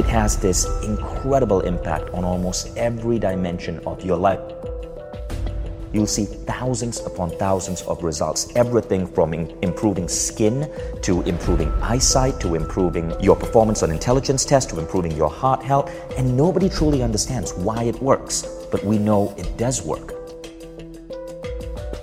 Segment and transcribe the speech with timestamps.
[0.00, 4.40] It has this incredible impact on almost every dimension of your life.
[5.92, 10.72] You'll see thousands upon thousands of results, everything from in- improving skin
[11.02, 15.92] to improving eyesight to improving your performance on intelligence tests to improving your heart health.
[16.16, 20.14] And nobody truly understands why it works, but we know it does work.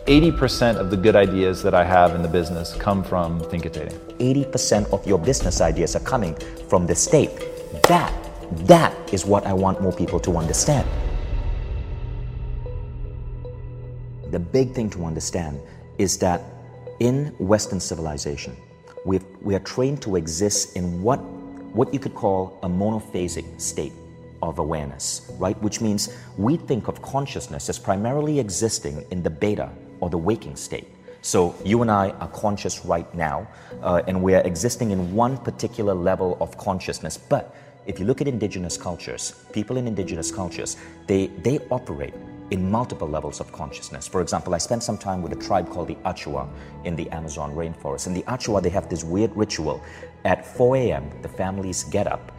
[0.06, 3.92] 80% of the good ideas that I have in the business come from Thinkitate.
[4.20, 6.36] 80% of your business ideas are coming
[6.70, 7.47] from the state.
[7.88, 8.14] That,
[8.68, 10.88] that is what I want more people to understand.
[14.32, 15.60] The big thing to understand
[15.98, 16.42] is that
[17.00, 18.56] in Western civilization,
[19.06, 21.18] we we are trained to exist in what,
[21.74, 23.94] what you could call a monophasic state
[24.42, 25.60] of awareness, right?
[25.62, 29.70] Which means we think of consciousness as primarily existing in the beta
[30.00, 30.88] or the waking state.
[31.28, 33.50] So you and I are conscious right now,
[33.84, 37.18] uh, and we are existing in one particular level of consciousness.
[37.18, 37.54] But
[37.86, 42.14] if you look at indigenous cultures, people in indigenous cultures, they, they operate
[42.52, 44.08] in multiple levels of consciousness.
[44.08, 46.48] For example, I spent some time with a tribe called the Achua
[46.86, 48.08] in the Amazon rainforest.
[48.08, 49.84] And the Achua, they have this weird ritual.
[50.24, 52.32] At 4 a.m., the families get up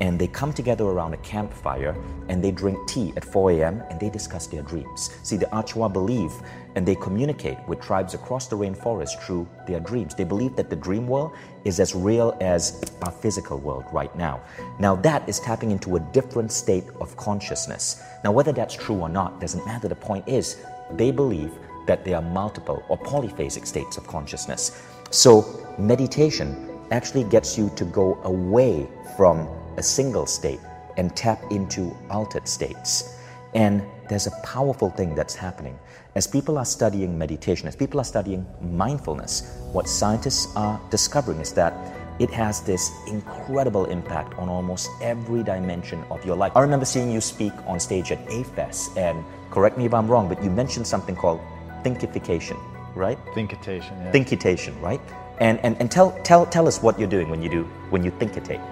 [0.00, 1.96] and they come together around a campfire
[2.28, 3.82] and they drink tea at 4 a.m.
[3.90, 5.10] and they discuss their dreams.
[5.22, 6.32] See, the Achua believe
[6.74, 10.14] and they communicate with tribes across the rainforest through their dreams.
[10.14, 11.32] They believe that the dream world
[11.64, 14.42] is as real as our physical world right now.
[14.78, 18.02] Now, that is tapping into a different state of consciousness.
[18.22, 19.88] Now, whether that's true or not doesn't matter.
[19.88, 20.58] The point is,
[20.92, 21.52] they believe
[21.86, 24.82] that there are multiple or polyphasic states of consciousness.
[25.10, 30.60] So, meditation actually gets you to go away from a single state
[30.96, 33.16] and tap into altered states.
[33.54, 35.78] And there's a powerful thing that's happening.
[36.14, 41.52] As people are studying meditation, as people are studying mindfulness, what scientists are discovering is
[41.52, 41.74] that
[42.18, 46.52] it has this incredible impact on almost every dimension of your life.
[46.56, 50.28] I remember seeing you speak on stage at A-Fest, and correct me if I'm wrong,
[50.28, 51.40] but you mentioned something called
[51.84, 52.58] thinkification,
[52.94, 53.18] right?
[53.34, 54.12] Thinkitation, yeah.
[54.12, 55.00] Thinkitation, right?
[55.40, 58.10] And, and, and tell, tell, tell us what you're doing when you do when you
[58.12, 58.62] thinkitate.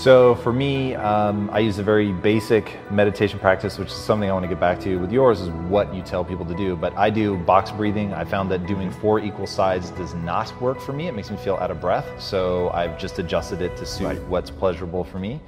[0.00, 4.32] So for me, um, I use a very basic meditation practice, which is something I
[4.32, 4.96] want to get back to.
[4.96, 8.14] With yours is what you tell people to do, but I do box breathing.
[8.14, 11.08] I found that doing four equal sides does not work for me.
[11.08, 14.22] It makes me feel out of breath, so I've just adjusted it to suit Right.
[14.28, 15.38] what's pleasurable for me.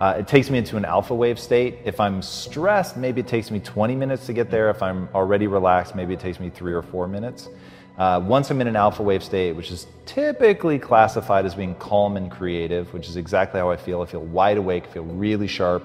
[0.00, 1.80] Uh, it takes me into an alpha wave state.
[1.84, 4.70] If I'm stressed, maybe it takes me 20 minutes to get there.
[4.70, 7.50] If I'm already relaxed, maybe it takes me three or four minutes.
[7.98, 12.16] Uh, once I'm in an alpha wave state, which is typically classified as being calm
[12.16, 14.02] and creative, which is exactly how I feel.
[14.02, 15.82] I feel wide awake, I feel really sharp.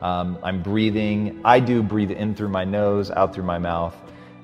[0.00, 1.40] Um, I'm breathing.
[1.44, 3.96] I do breathe in through my nose, out through my mouth.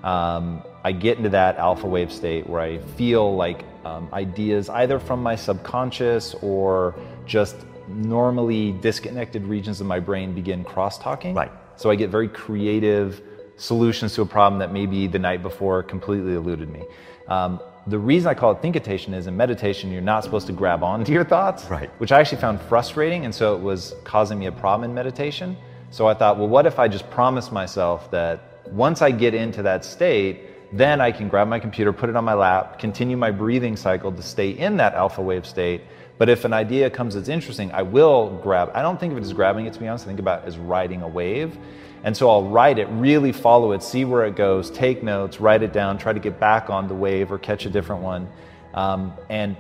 [0.03, 4.99] Um, I get into that alpha wave state where I feel like um, ideas, either
[4.99, 6.94] from my subconscious or
[7.25, 7.56] just
[7.87, 11.34] normally disconnected regions of my brain, begin cross talking.
[11.34, 11.53] Right.
[11.77, 13.22] So I get very creative
[13.62, 16.83] solutions to a problem that maybe the night before completely eluded me.
[17.28, 20.83] Um, the reason I call it thinkitation is in meditation, you're not supposed to grab
[20.83, 21.91] onto your thoughts, Right.
[21.99, 25.56] which I actually found frustrating, and so it was causing me a problem in meditation.
[25.91, 28.41] So I thought, well, what if I just promise myself that
[28.72, 30.41] once I get into that state,
[30.72, 34.11] then I can grab my computer, put it on my lap, continue my breathing cycle
[34.11, 35.83] to stay in that alpha wave state.
[36.22, 38.71] But if an idea comes that's interesting, I will grab.
[38.75, 40.05] I don't think of it as grabbing it, to be honest.
[40.05, 41.59] I think about it as riding a wave.
[42.05, 45.65] And so I'll write it, really follow it, see where it goes, take notes, write
[45.65, 48.28] it down, try to get back on the wave or catch a different one.
[48.72, 49.56] Um, and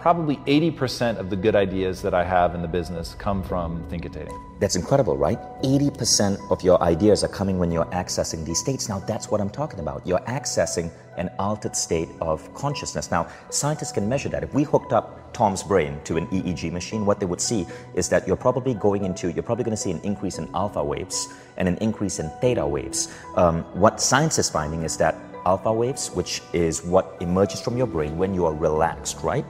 [0.00, 4.34] probably 80% of the good ideas that I have in the business come from thinkitating.
[4.58, 5.38] That's incredible, right?
[5.62, 8.88] 80% of your ideas are coming when you're accessing these states.
[8.88, 10.06] Now, that's what I'm talking about.
[10.06, 13.10] You're accessing an altered state of consciousness.
[13.10, 14.42] Now, scientists can measure that.
[14.42, 18.08] If we hooked up Tom's brain to an EEG machine, what they would see is
[18.08, 21.28] that you're probably going into, you're probably going to see an increase in alpha waves
[21.58, 23.12] and an increase in theta waves.
[23.36, 25.14] Um, what science is finding is that
[25.44, 29.44] alpha waves, which is what emerges from your brain when you are relaxed, right?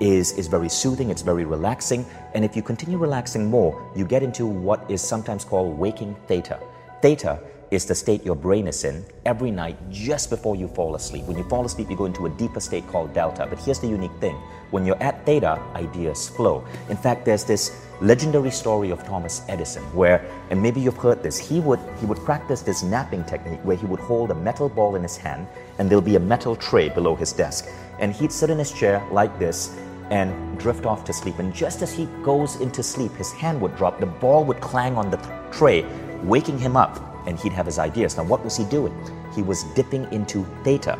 [0.00, 2.06] Is, is very soothing, it's very relaxing.
[2.34, 6.60] And if you continue relaxing more, you get into what is sometimes called waking theta.
[7.02, 7.40] Theta
[7.70, 11.24] is the state your brain is in every night just before you fall asleep.
[11.24, 13.46] When you fall asleep, you go into a deeper state called delta.
[13.48, 14.36] But here's the unique thing
[14.70, 16.64] when you're at theta, ideas flow.
[16.88, 21.38] In fact, there's this legendary story of Thomas Edison where, and maybe you've heard this,
[21.38, 24.96] he would, he would practice this napping technique where he would hold a metal ball
[24.96, 25.46] in his hand
[25.78, 27.68] and there'll be a metal tray below his desk.
[27.98, 29.74] And he'd sit in his chair like this
[30.10, 31.38] and drift off to sleep.
[31.38, 34.96] And just as he goes into sleep, his hand would drop, the ball would clang
[34.96, 35.16] on the
[35.50, 35.84] tray,
[36.22, 38.16] waking him up, and he'd have his ideas.
[38.16, 38.94] Now, what was he doing?
[39.34, 40.98] He was dipping into theta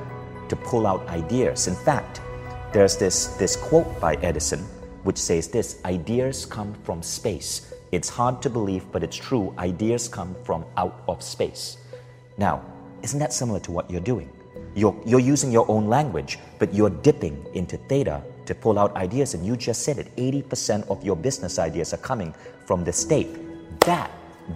[0.48, 1.68] to pull out ideas.
[1.68, 2.20] In fact,
[2.76, 4.60] there's this, this quote by Edison
[5.02, 7.72] which says this ideas come from space.
[7.90, 9.54] It's hard to believe, but it's true.
[9.56, 11.78] Ideas come from out of space.
[12.36, 12.62] Now,
[13.02, 14.28] isn't that similar to what you're doing?
[14.74, 19.32] You're, you're using your own language, but you're dipping into theta to pull out ideas.
[19.32, 22.34] And you just said it 80% of your business ideas are coming
[22.66, 23.38] from the state.
[23.86, 24.10] That,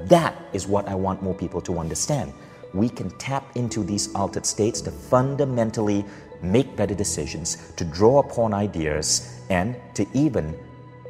[0.08, 2.34] that is what I want more people to understand.
[2.74, 6.04] We can tap into these altered states to fundamentally
[6.42, 10.56] make better decisions, to draw upon ideas, and to even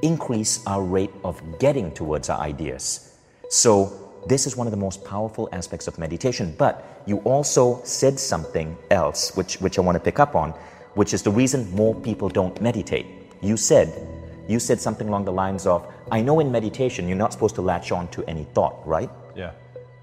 [0.02, 3.16] increase our rate of getting towards our ideas.
[3.48, 3.96] So,
[4.26, 6.54] this is one of the most powerful aspects of meditation.
[6.58, 10.50] But you also said something else, which, which I want to pick up on,
[10.94, 13.06] which is the reason more people don't meditate.
[13.40, 14.06] You said,
[14.48, 17.62] you said something along the lines of, I know in meditation you're not supposed to
[17.62, 19.08] latch on to any thought, right?
[19.34, 19.52] Yeah.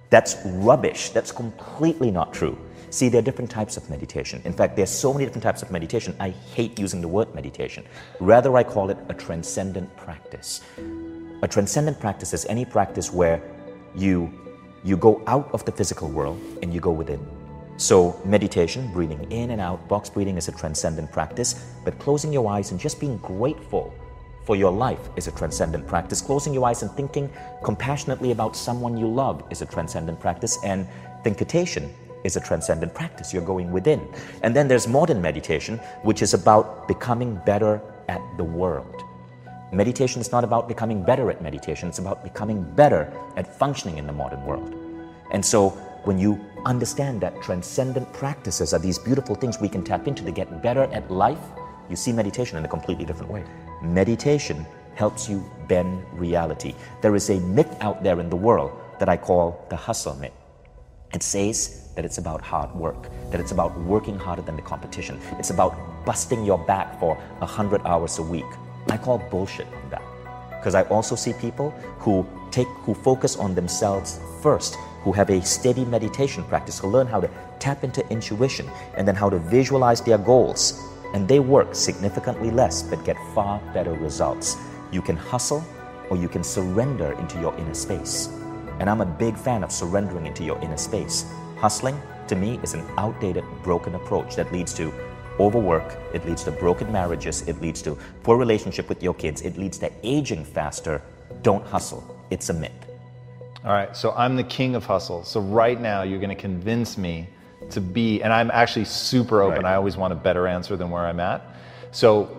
[0.10, 1.10] That's rubbish.
[1.10, 2.58] That's completely not true.
[2.90, 4.42] See, there are different types of meditation.
[4.46, 6.16] In fact, there are so many different types of meditation.
[6.20, 7.86] I hate using the word meditation.
[8.22, 10.62] Rather, I call it a transcendent practice.
[11.42, 13.42] A transcendent practice is any practice where
[13.96, 14.32] you
[14.84, 17.20] you go out of the physical world and you go within.
[17.76, 22.50] So, meditation, breathing in and out, box breathing is a transcendent practice, but closing your
[22.50, 23.94] eyes and just being grateful
[24.48, 26.22] for your life is a transcendent practice.
[26.22, 27.30] Closing your eyes and thinking
[27.66, 30.88] compassionately about someone you love is a transcendent practice, and
[31.26, 31.92] thinkitation
[32.24, 33.34] is a transcendent practice.
[33.34, 34.08] You're going within.
[34.44, 39.04] And then there's modern meditation, which is about becoming better at the world.
[39.74, 44.08] Meditation is not about becoming better at meditation, it's about becoming better at functioning in
[44.08, 44.74] the modern world.
[45.32, 45.72] And so
[46.06, 50.32] when you understand that transcendent practices are these beautiful things we can tap into to
[50.32, 51.46] get better at life,
[51.90, 53.44] you see meditation in a completely different way.
[53.82, 56.74] Meditation helps you bend reality.
[57.02, 60.34] There is a myth out there in the world that I call the hustle myth.
[61.14, 65.20] It says that it's about hard work, that it's about working harder than the competition.
[65.40, 68.46] It's about busting your back for 100 hours a week.
[68.90, 70.02] I call bullshit on that.
[70.50, 75.42] Because I also see people who take who focus on themselves first, who have a
[75.42, 77.30] steady meditation practice, who learn how to
[77.60, 80.84] tap into intuition and then how to visualize their goals.
[81.14, 84.58] And they work significantly less but get far better results.
[84.92, 85.64] You can hustle
[86.10, 88.30] or you can surrender into your inner space.
[88.80, 91.26] And I'm a big fan of surrendering into your inner space.
[91.58, 94.94] Hustling, to me, is an outdated, broken approach that leads to
[95.40, 99.58] overwork, it leads to broken marriages, it leads to poor relationship with your kids, it
[99.58, 101.02] leads to aging faster.
[101.42, 102.04] Don't hustle.
[102.30, 102.72] It's a myth.
[103.64, 105.24] All right, so I'm the king of hustle.
[105.24, 107.28] So right now, you're going to convince me
[107.70, 109.64] to be, and I'm actually super open.
[109.64, 109.74] Right.
[109.74, 111.56] I always want a better answer than where I'm at.
[111.92, 112.30] So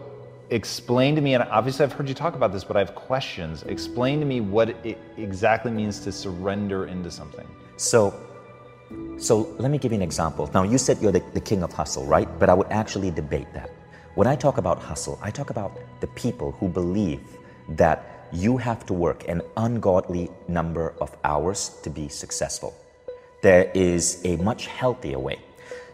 [0.51, 3.63] explain to me, and obviously I've heard you talk about this, but I have questions.
[3.65, 7.47] Explain to me what it exactly means to surrender into something.
[7.77, 8.15] So,
[9.19, 10.51] so let me give you an example.
[10.55, 12.29] Now, you said you're the, the king of hustle, right?
[12.39, 13.71] But I would actually debate that.
[14.15, 17.21] When I talk about hustle, I talk about the people who believe
[17.71, 22.75] that you have to work an ungodly number of hours to be successful.
[23.41, 25.39] There is a much healthier way.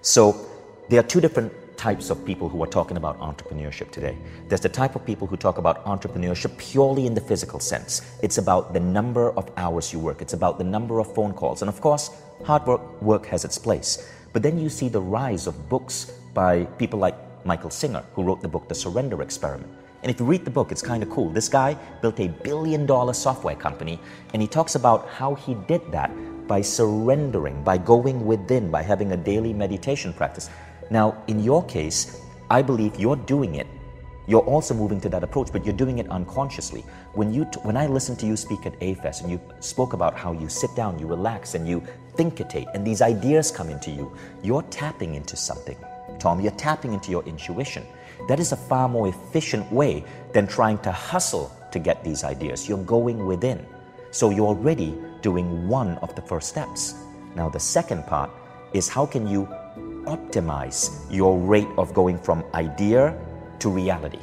[0.01, 0.47] So,
[0.89, 4.17] there are two different types of people who are talking about entrepreneurship today.
[4.49, 8.01] There's the type of people who talk about entrepreneurship purely in the physical sense.
[8.23, 11.61] It's about the number of hours you work, it's about the number of phone calls.
[11.61, 12.11] And of course,
[12.45, 14.11] hard work, work has its place.
[14.33, 18.41] But then you see the rise of books by people like Michael Singer, who wrote
[18.41, 19.71] the book The Surrender Experiment.
[20.05, 21.31] And if you read the book, it's kind of cool.
[21.31, 23.99] This guy built a billion dollar software company,
[24.35, 26.11] and he talks about how he did that
[26.47, 30.51] by surrendering, by going within, by having a daily meditation practice.
[30.91, 32.21] Now, in your case,
[32.51, 33.67] I believe you're doing it.
[34.27, 36.85] You're also moving to that approach, but you're doing it unconsciously.
[37.15, 40.15] When you, t- when I listened to you speak at A-Fest and you spoke about
[40.15, 41.83] how you sit down, you relax, and you
[42.15, 45.79] thinkitate, and these ideas come into you, you're tapping into something.
[46.19, 47.87] Tom, you're tapping into your intuition.
[48.29, 52.69] That is a far more efficient way than trying to hustle to get these ideas.
[52.69, 53.65] You're going within.
[54.11, 56.95] So you're already doing one of the first steps.
[57.35, 58.31] Now, the second part
[58.73, 59.47] is how can you
[60.07, 63.19] optimize your rate of going from idea
[63.59, 64.21] to reality?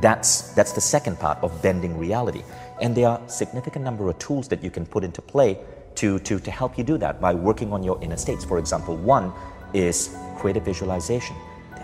[0.00, 2.42] That's, that's the second part of bending reality.
[2.80, 5.58] And there are significant number of tools that you can put into play
[5.96, 8.44] to, to, to help you do that by working on your inner states.
[8.44, 9.32] For example, one
[9.74, 11.34] is creative visualization.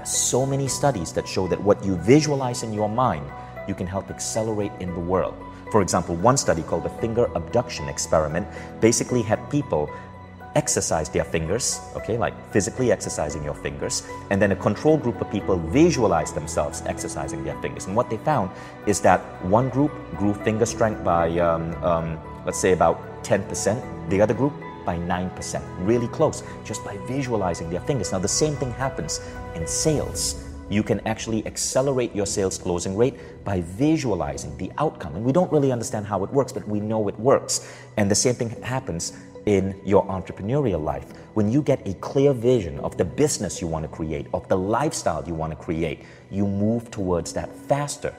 [0.04, 3.24] So many studies that show that what you visualize in your mind,
[3.66, 5.34] you can help accelerate in the world.
[5.72, 8.46] For example, one study called the finger abduction experiment
[8.80, 9.88] basically had people
[10.54, 15.30] exercise their fingers, okay, like physically exercising your fingers, and then a control group of
[15.30, 17.86] people visualize themselves exercising their fingers.
[17.86, 18.50] And what they found
[18.86, 24.20] is that one group grew finger strength by, um, um, let's say, about 10%, the
[24.20, 24.52] other group
[24.84, 28.12] by 9%, really close, just by visualizing their fingers.
[28.12, 29.20] Now, the same thing happens
[29.54, 35.14] in sales you can actually accelerate your sales closing rate by visualizing the outcome.
[35.14, 37.70] And we don't really understand how it works, but we know it works.
[37.96, 39.12] And the same thing happens
[39.46, 41.04] in your entrepreneurial life.
[41.34, 44.56] When you get a clear vision of the business you want to create, of the
[44.56, 48.14] lifestyle you want to create, you move towards that faster.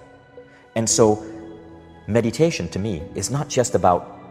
[0.76, 1.26] And so,
[2.08, 4.25] meditation to me is not just about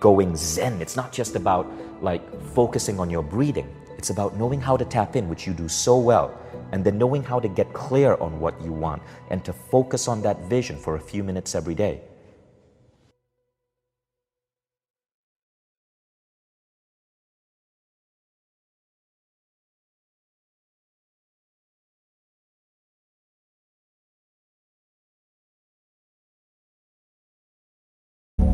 [0.00, 1.66] going zen, it's not just about
[2.02, 2.22] like
[2.54, 5.96] focusing on your breathing, it's about knowing how to tap in, which you do so
[5.96, 6.38] well
[6.72, 10.20] and then knowing how to get clear on what you want and to focus on
[10.22, 12.00] that vision for a few minutes every day.